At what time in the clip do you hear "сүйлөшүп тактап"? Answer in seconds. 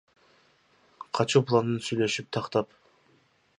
1.89-2.75